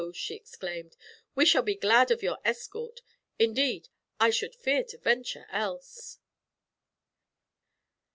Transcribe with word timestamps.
she 0.15 0.33
exclaimed. 0.33 0.97
'We 1.35 1.45
shall 1.45 1.61
be 1.61 1.75
glad 1.75 2.09
of 2.09 2.23
your 2.23 2.39
escort. 2.43 3.03
Indeed, 3.37 3.89
I 4.19 4.31
should 4.31 4.55
fear 4.55 4.83
to 4.85 4.97
venture 4.97 5.45
else.' 5.51 6.17